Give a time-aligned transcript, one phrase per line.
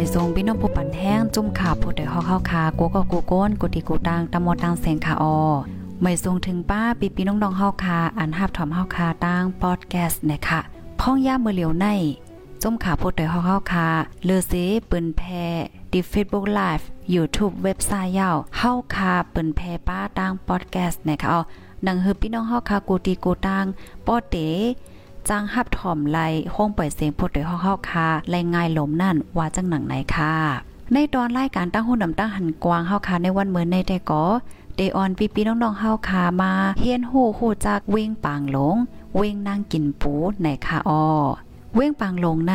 [0.00, 5.38] ไปทรงพี่น้องผู้ปันแห้งจุ่มขาผู้ใดฮอกเข้าคากูก็กูโก้นกูติกูตังตะมอตังแสงขาออ
[6.02, 10.60] ไม่ทรงถึงป้าปีปีน้องๆเฮาคาอันหับถอมเฮาคาตั้งพอดแคสต์นะคะ
[11.00, 11.86] พ้องย่ามือเหลียวใน
[12.62, 13.86] จุ่มขาผู้ใดฮอเข้าคา
[14.24, 14.52] เลอเซ
[14.90, 15.22] ปืนแพ
[15.92, 16.84] ดิ Facebook Live
[17.14, 21.40] YouTube เว็บไซต์ยาวเฮาคาปืนแพป้าตั้งพอดแคสต์นะคะเอา
[21.86, 23.64] นังฮือพี่น้องเฮาคากูตีกูตัง
[24.06, 24.36] ปอเต
[25.28, 26.18] จ้างฮับถ่อมไล
[26.54, 30.34] ห้องปล่อยเสียงพดโดยเฮาค่ะไลง่ายลมนั่นว่าจังหนังไหนค่ะ
[30.92, 34.24] ในตอนรายการตั้งหุ่นนำตั้งหันกวางเฮาค่ะในวันเหมือนในแต่ก็
[34.76, 38.76] เดออนปีปีน้องๆเฮาค่ะมาเฮียนหูหูจักเว้งปางหลง
[39.16, 40.12] เว้งนางกินปู
[40.42, 41.04] ในค่ะอ้อ
[41.74, 42.54] เว้งปางหลงใน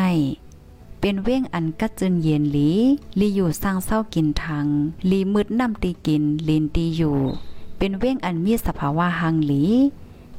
[1.00, 2.70] เป็นเว้งอันกัดจึนเย็นหลี
[3.18, 4.66] ลีอยู่สร้างเศร้ากินทาง
[5.10, 7.18] ลีมืดน้ำตีกินลินตีอยู่
[7.78, 9.62] เป็นเว้งอันมีสภาวะหังหลี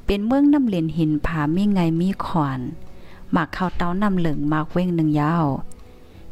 [0.06, 2.62] เป็นเมืองน้ำเลนหินผามีไงมีขวาน
[3.32, 5.48] หมากเข้าเต้าน้ำเหลืองมากเว้งหนึ่งยาว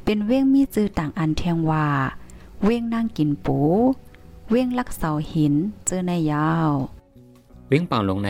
[0.03, 1.88] เป็นเว้งมีจื้อต่างอันเทียงว่า
[2.63, 3.59] เว้งนั่งกินปู
[4.49, 5.53] เว้งลักเสาหิน
[5.85, 6.71] เจอในยาว
[7.67, 8.29] เว้งปังลงใน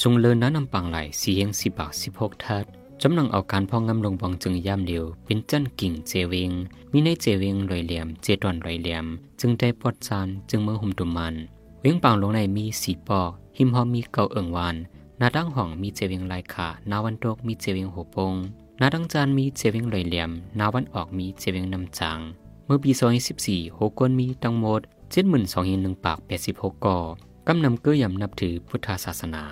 [0.00, 2.64] สุงเลินน้ำนำปังไหลสีเฮงสิบากสิบหกทัด
[3.02, 6.50] จำนังเอาการพองงำลงบองจึงย่ำเดียว เป็นจันกิ่งเจเวง
[6.92, 9.04] มีในเจเวงรอยเหลี่ยม เจตอนรอยเหลี่ยม
[9.40, 11.34] จึงได้ปอดจานจึงเมื่อหุ่มตุมัน
[11.80, 14.76] เว้งปังลงในมีสีปอก หิมหอมมีเก่าเอิงวาน
[15.20, 18.34] นาดังห้องมีเจวิงลายขานาวันโตกมีเจวิงหัวปง
[18.80, 22.18] นาดังจานมีเจวิงลอยเหลี่ยมนาวันออกมีเจวิงนำจาง
[22.64, 22.90] เมื่อปี
[23.34, 24.80] 2014หกคนมีตั้งหมด
[25.10, 26.98] เจ็ดหมื่นสองหนึ่งปากแปดสิบหกก่อ
[27.46, 29.42] กำนำเกื้อยำนับถือพุทธศาสนา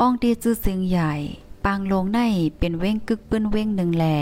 [0.00, 1.12] อองตีจื้อเสียงใหญ่
[1.64, 2.20] ปางลงใน
[2.58, 4.16] เป็นเว้งกึกปื้นเว้งหนึ่งแหล่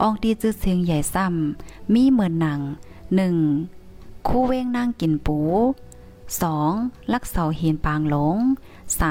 [0.00, 2.60] อองตีจื้อเสียงใหญ่ซ้ำมีเหมือนหนัง
[3.16, 3.36] หนึ่ง
[4.28, 5.38] คู่เว้งนั่งกินปู
[6.36, 7.12] 2.
[7.12, 8.36] ลักเสาเหียนปางหลง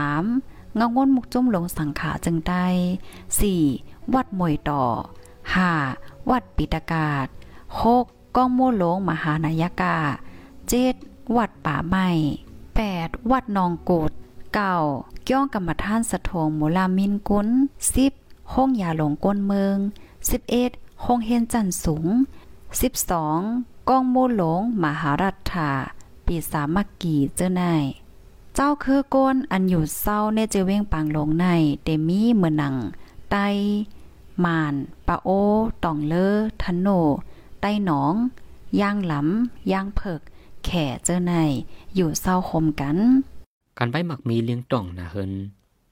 [0.02, 0.76] 3.
[0.76, 2.66] เงาง้นมุกจุ้มหลงสังขาจึงได้
[3.42, 4.14] 4.
[4.14, 4.84] วัดมวยต่อ
[5.56, 6.30] 5.
[6.30, 7.28] วัดปิตากาศ
[7.82, 8.36] 6.
[8.36, 9.98] ก้องโมหลงมหานายกา
[10.66, 11.36] 7.
[11.36, 12.10] วัดป่าไม้
[12.70, 13.32] 8.
[13.32, 14.12] วัดนองกด
[14.72, 15.30] 9.
[15.30, 17.48] ก้องกรรมท่านสะทงโมลามินกุน
[18.00, 18.54] 10.
[18.54, 19.78] ห้องยาหลงก้นเมือง
[20.42, 21.06] 11.
[21.06, 22.08] ห้องเฮนจันสูง
[23.00, 23.90] 12.
[23.90, 25.72] ก้องโมหลงมหารัฐา
[26.28, 27.86] ปีสามักกี่เจ้านาย
[28.56, 31.48] เจ้าคือก้นอันอยู่เศร้าเนเจเว้งปังลงใน
[31.84, 32.76] เตมีเมือหนัง
[33.30, 33.36] ไต
[34.46, 34.74] มาน
[35.08, 35.30] ปะโอ
[35.84, 36.88] ตองเลอทันโน
[37.62, 38.14] ไตหนอง
[38.80, 40.22] ย่างหลำย่างเผิก
[40.66, 41.52] แข่เจ้านาย
[41.96, 42.98] อยู่เศร้าคมกัน
[43.78, 45.32] การไปหมักมีเลี้ยงต่องนะเฮิน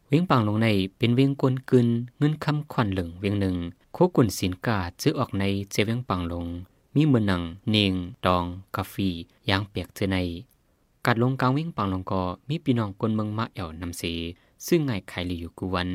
[0.08, 0.68] เว้งปังลงใน
[0.98, 3.56] เป็นเว้งกวนกึนเงินคำขวัญเหลืองเวียงหนึ่ง
[3.94, 6.46] โคกุนสินกาจื้อออกในเจเว้งปังลง
[6.96, 7.94] มีเมือนัง เนง
[8.26, 8.46] ดอง
[8.76, 9.10] กาฟี
[9.50, 10.18] ยางเปียกเจใน
[11.06, 14.04] กัดลงกลางวิ่งปังลงกอ มีพี่น้องคนเมืองมาเอวนำเส
[14.68, 15.90] ซึ่งไงไขลีอยู่กูวัน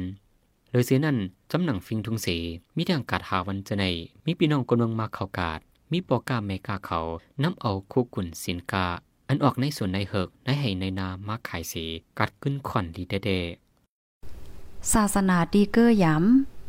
[0.71, 1.17] เลยเสียนั่น
[1.51, 2.29] จำหนังฟิงทุงเส
[2.77, 3.85] มีทางกาดหาวันเจใน
[4.25, 5.61] มีพี่น้องคนเมืองมาเขากาด
[5.93, 6.99] มีปอกาเมกาเขา
[7.43, 8.87] นำเอาคู่กุนสินกา
[9.29, 11.75] อันออกในส่วนในเหิกในให้ในนามาขายเส
[12.19, 13.41] กัดขึ้นขวัญดีเด้
[14.93, 16.60] ศาสนาดีเกอร์ย้ำ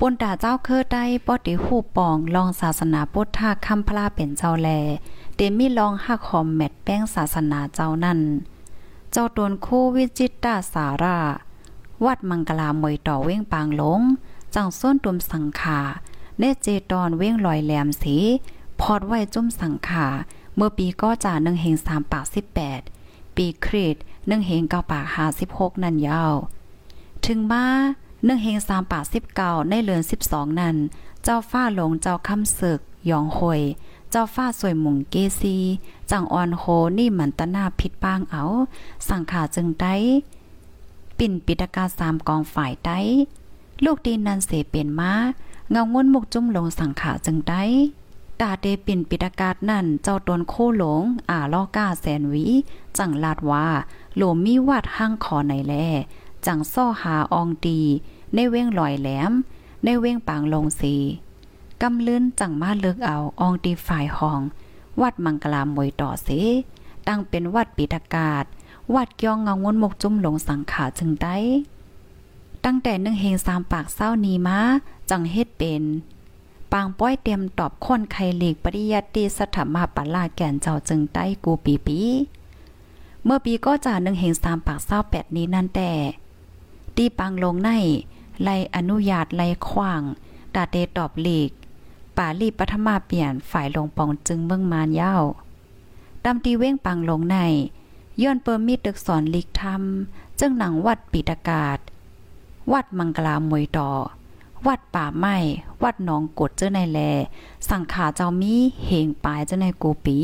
[0.00, 4.68] ปนตาเจ้าเคอได้ป้อติหูปองลองศาสนาพุทธาคำพลาเป็นเจ้าแล
[5.34, 8.20] เตมีลองหักหอมแมดแป้งศาสนาเจ้านั่น
[9.12, 11.18] เจ้าตนคู่วิจิตตาสารา
[12.04, 14.00] วัดมังกลามวยต่อเว้งปางหลง
[14.54, 15.80] จังส้นตุมสังขา
[16.38, 18.16] เนเจตอนเว้งลอยแหลมสี
[18.80, 20.06] พอดไว้จุ่มสังขา
[20.56, 22.80] เมื่อปีก็จ่าหนึ่งเฮงสามปากสิบแปด
[23.36, 23.96] ปีครีด
[24.28, 26.34] หนึ่งเฮงเก้าปากห้าสิบหกนั่นยาว
[27.26, 27.64] ถึงมา
[28.24, 30.76] เนื่องเฮงสามป่าสิบเก่าในเลือนสิบสองนั้น
[31.24, 32.80] เจ้าฟ้าหลงเจ้าคำศึก
[33.10, 33.60] ยองหอย
[34.10, 35.56] เจ้าฟ้าสวยหมุงเกซี
[36.10, 36.64] จังออนโฮ
[36.98, 38.42] นี่มันตนาผิดปางเอา
[39.08, 39.94] สังขาจึงได้
[41.18, 42.98] ปิ่นปิตกาสามกองฝ่ายได้
[43.84, 45.12] ลูกดีนันเสเป็นมา
[45.70, 47.62] เงางุนมุกจุ้มลงสังขาจึงได้
[48.40, 52.46] ตาเตปิ่นปิตากาศนั่นเจ้าตนโคหลง อ่าล่อก้าแสนวี
[52.98, 53.66] จังลาดว่า
[54.16, 55.74] โหลมีวัดห้างคอไหนแล
[56.46, 57.78] จังซ่อหาอองตี
[58.34, 59.32] ในเว้งลอยแหลม
[59.84, 60.94] ในเว้งปางลงสี
[61.82, 64.40] กำลื่นจังมาเลิกเอาอองตีฝ่ายห้อง
[65.00, 66.28] วัดมังกลามวยต่อเส
[67.06, 68.44] ตั้งเป็นวัดปิตากาศ
[68.94, 71.36] วัดยองเงางนมกจุ่มหลงสังขาจึงได้
[72.64, 74.58] ตั้งแต่หนึ่งเฮงสามปากเศร้านีมา
[75.10, 75.82] จังเฮ็ดเป็น
[76.72, 81.98] ปางป้อยเตรียมตอบคนไขหลีกปริยัติสถามาปัลลาแก่นเจ้าจึงใต้กูปีปี
[83.24, 85.90] เมื่อปีก็จ่าหนึ่งเฮงสามปากเศร้าแปดนี้นั่นแต่
[86.98, 87.70] ตีปังลงใน
[88.42, 90.02] ไลอนุญาตไลขว้าง
[90.54, 91.50] ดาเตตอบหลีก
[92.16, 95.24] ป่าลีปัทมาเปลี่ยนฝ่ายลงปองจึงเมืองมานยาว
[96.24, 97.36] ดำตีเว้งปังลงใน
[98.22, 99.82] ย้อนเปิมมีตึกสอนลีกธรรม
[100.38, 101.78] จึงหนังวัดปีตากาศ
[102.72, 103.90] วัดมังกลามวยต่อ
[104.66, 105.36] วัดป่าไม้
[105.82, 107.00] วัดหนองกดเจ้าในแล
[107.68, 108.54] สังขาเจ้ามี
[108.86, 110.18] เหงปลายเจ้าในกูปี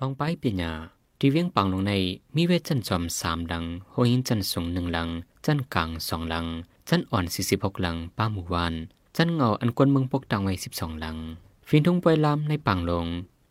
[0.00, 0.72] ลองไปเปียญา
[1.18, 1.92] ที่เวียงปังลงใน
[2.36, 5.08] มีเวทจันจอมสามลังโหหินจันสูงหนึ่งหลัง
[5.46, 6.46] จันกลางสองหลัง
[6.88, 8.74] จันอ่อนสี่สิบหกหลัง ป้าหมู่วาน
[9.16, 11.16] จันเงาอันกวนเมืองปกตังไว้สิบสองหลัง
[11.68, 13.06] ฟินทุ่งปอยลามในปังลง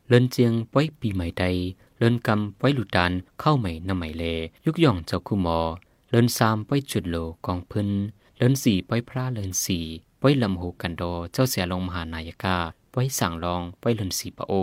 [0.08, 1.46] เลินเจียงป้อยปีใหม่ใด
[1.98, 4.24] เลินกำป้อยหลุดดานเข้าใหม่นำใหม่เล
[4.66, 5.60] ยุกย่องเจ้าคู่หมอ
[6.10, 7.16] เลินสามป้อยจุดโล
[7.46, 7.90] กองพื้น
[8.38, 9.84] เลินสี่ป้อยพระเลินสี่
[10.22, 11.02] ป้อยลำหูกันโด
[11.34, 12.58] เจ้าเสียลงมหานายกา
[12.94, 14.54] ป้อยสั่งรองป้อยเลินสี่ปะโอ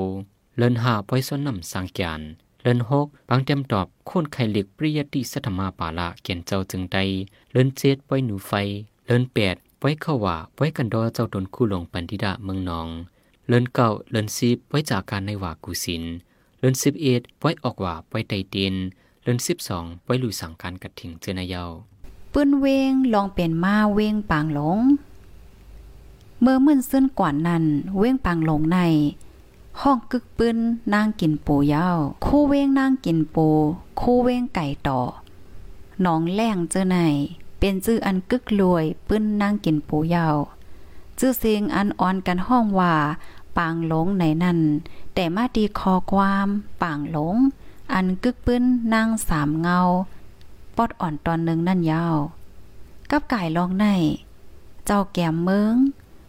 [0.58, 2.22] เลินหาป้อยซ้นนำสังกียน
[2.62, 6.98] เลินหกบางเต็มตอบโค่นไข่เหล็กปริยติสัทมาปาละเกียนเจ้าจึงใด
[7.52, 8.52] เลินเจ็ดป้อยหนูไฟ
[9.06, 12.88] เลินแปดป้อยเข้าว่าป้อยกันดอเจ้าตนคู่ลงปันธิดาเมืองนอง
[13.48, 16.02] เลินเก้าเลินสิบป้อยจากการในว่ากุสิน
[16.58, 18.74] เลินสิบเอ็ดป้อยออกว่าป้อยไตเตียน
[19.22, 21.64] เลินสิบสองป้อยลุยสั่งการกัดถิงเจนายา
[22.32, 24.78] ปื้นเวงลองเป็นมาเวงปางหลง
[26.40, 27.64] เมื่อมื่นซึ้นกว่านั้น
[27.98, 28.78] เวงปางหลงใน
[29.80, 30.58] ห้องกึกปืน
[30.94, 33.48] นางกินปูยาว คู่เว้งนางกินปู
[34.00, 35.00] คู่เว้งไก่ต่อ
[36.04, 36.96] น้องแรงเจอไหน
[37.58, 40.36] เป็นจื้ออันกึกรวยปื้นนางกินปูยาว
[41.18, 42.94] จื้อเสียงอันอ่อนกันห้องว่า
[43.56, 44.60] ปางหลงในนั้น
[45.14, 46.48] แต่มาดีคอความ
[46.82, 47.36] ปางหลง
[47.94, 49.80] อันกึกปื้นนางสามเงา
[50.76, 52.16] ปอดอ่อนตอนหนึ่งนั่นยาว
[53.10, 53.86] กับไก่ลองใน
[54.86, 55.74] เจ้าแก้มเมือง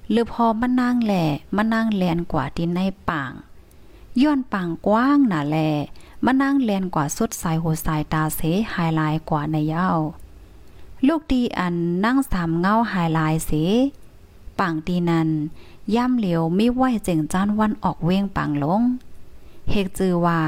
[0.10, 2.80] หรือพอมานั่งแหล่มานั่งแลนกว่าที่ใน
[3.10, 3.32] ป่าง
[4.22, 5.58] ย้อนป่างกว้างหนาแล
[6.26, 8.42] มานั่งแลนกว่าสุดสายหัวสายตาเส
[8.72, 9.90] ไฮไลท์กว่าในเย้า
[11.08, 13.52] ลูกดีอันนั่งสามเงาไฮไลท์เส
[14.60, 15.30] ป่างตีนั้น
[15.96, 18.84] ย่ำเหลียวไม่ไหวเจิงจ้านวันออกเว้งป่างลง
[19.70, 20.42] เฮกจือว่า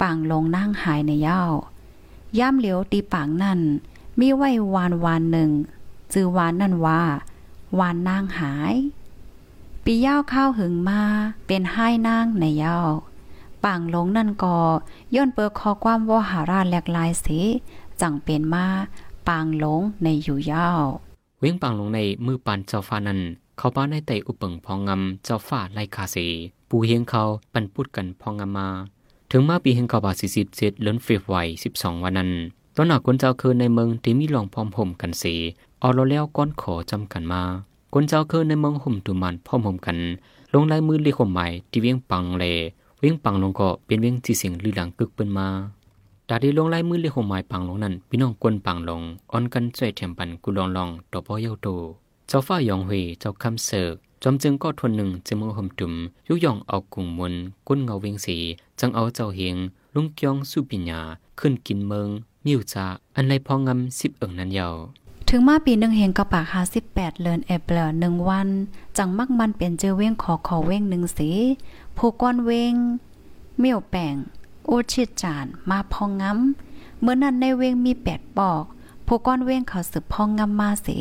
[0.00, 1.42] ป่างลงนั่งหายในเย้า
[2.38, 3.60] ย่ำเหลียวตีป่ากนั่น
[4.18, 5.50] มีไว้วานวานหนึ่ง
[6.12, 7.02] จือวานนั่นว่า
[7.78, 8.74] วานนางหาย
[9.84, 11.02] ปีเย่าข้าวหึงมา
[11.46, 12.78] เป็นให้นางในเย่า
[13.64, 14.56] ป่างหลงนั่นก็
[15.14, 17.38] ย่นเปิดคอความว่าหาราแหลกลายสี
[18.00, 18.66] จังเป็นมา
[19.28, 20.68] ปางหลงในอยู่เย้า
[21.40, 23.20] เว้งปางหลงในมือปานเจ้าฟ้านั้น
[23.58, 26.16] เขาป้าในไตอุปงพองงำเจ้าฟ้าไลคาเส
[26.68, 27.22] ปูเฮียงเขา
[27.52, 28.68] ปันพูดกันพองงำมา
[29.30, 32.30] ถึงมาปีแห่งกบาสิสิบเจ็ดเลินเฟบไวสิบสองวันนั้น
[32.76, 35.34] ตอนหนักคนเจ้าคือในเมืองที่มีหลองพร้อมห่มกันสี
[35.84, 37.42] ออโรแล้วก้อนขอจำกันมา
[37.92, 39.98] คนเจ้าเคือในเมืองห่มตุมันพร้อมหมกัน
[40.52, 42.44] ลงลายมือเรียกหมใหม่ที่เวียงปังเล
[43.00, 45.48] เวียงปังลงก็เป็นเวียงที่เสียงลือหลังกึกเปิ้นมา
[46.28, 49.02] ดาดีลงลายมือเรียกหมใหม่ปังลงนั้นพี่น้องกวนปังลง
[49.32, 51.68] อ่อนกันช่วยเทียมปันกุลองลองต่อพ่อเย้าโต
[52.28, 55.92] เจ้าฟ้ายองเฮเจ้าคำเสิกจอมจึงก็ทนหนึ่งจะมือห่มตุม
[56.28, 57.34] ยุยองเอากุ้งมน
[57.68, 58.36] กุ้นเงาเวียงสี
[58.80, 59.56] จังเอาเจ้าเฮียง
[59.94, 61.00] ลุงเกียงสุปิญญา
[61.38, 62.08] ขึ้นกินเมือง
[62.44, 62.86] มิวจา
[63.16, 64.74] อันไรพองำสิบเอิงนั้นยาว
[65.28, 68.48] ถึงมาปีหนึ่งเฮงกระปากหาสิบแปดเลินเอเปลหนึ่งวัน
[68.96, 71.30] จังมักมันเป็นเจอเว้งขอขอเว้งหนึ่งสี
[71.96, 72.74] ผู้ก้อนเว้ง
[73.58, 74.14] เมี่ยวแป่ง
[74.66, 78.64] โอชิดจานมาพองงำเมื่อนั้นในเว้งมีแปดปอก
[79.06, 80.98] ผู้ก้อนเว้งเขาสืบพองงำมาสี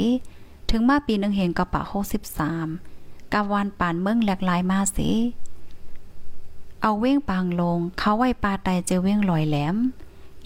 [0.69, 2.67] ถึงมาปีหนึ่งเฮงกระปากหกสิบสาม
[3.33, 5.09] กาวันป่านเมืองแหลกลายมาสี
[6.81, 9.75] เอาเว้งปางลง เขาไว้ปาไตเจอเว้งลอยแหลม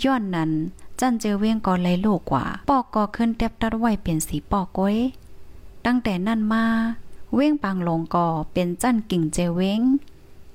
[0.04, 0.52] ย้อนนั้น
[1.00, 4.98] จันเจอเว้งก็เลโลกกว่า ปอกก็ขึ้นเต็บตัดไว้เป็นสีปอกก้อย
[5.86, 6.66] ตั้งแต่นั้นมา
[7.34, 9.82] เว้งปางลงก็เป็นจันกิ่งเจเว้ง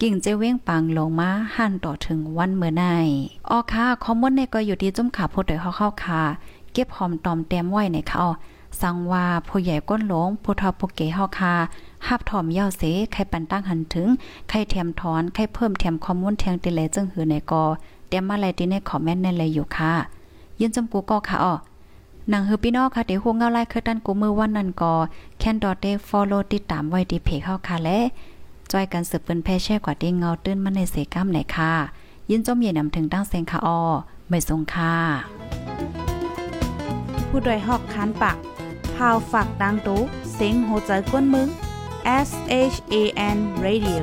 [0.00, 2.84] กิ่งเจเว้งปางลงมาหันต่อถึงวันเมื่อใน
[3.50, 6.22] ออค่ะคอมมอนในก็อยู่ที่จุ้มขาพดโดยเข้าๆค่ะ
[6.72, 8.24] เก็บหอมตอมแต้มไว้ในเขา
[8.80, 11.54] สังว่าผู้ใหญ่ก้นหลงผู้ทอผู้เก๋เฮาคา
[12.06, 12.82] หับถอมเย่าเส
[13.12, 14.08] ใครปันตั้งหันถึง
[14.48, 17.64] ใครเทียมถอน ใครเพิ่มเทียมข้อมูลเทียงติเลจึงหือในกอ
[18.10, 19.92] เตียมมาอะไรที่ในคอมเมนต์ในเลยอยู่ค่ะ
[20.60, 21.54] ยินจำกูก็ค่ะอ้อ
[22.32, 24.92] นังฮือพี่น้องค่ะเดี๋ยวฮู้เงาไล่คือตันกูมือวันนั้นก็
[25.38, 27.98] แคนดอทได้ฟอลโล่ติดตามไว้ที่เพจเฮาค่ะและ
[28.72, 31.72] จอยกันสืบเปิ้นแพ่แช่กว่าที่เงาตื้นมาในเสกัมไหนค่ะ
[32.30, 33.78] ยินจมเย็นนำถึงตั้งเซงค่ะอ้อ
[34.28, 34.94] ไม่ทรงค่ะ
[37.28, 38.36] ผู้ดยหอกคันปาก
[38.94, 40.00] พาวฝากดังตู้
[40.32, 41.48] เสียงโหใจกวนมึง
[42.28, 42.30] S
[42.72, 42.94] H A
[43.36, 44.02] N Radio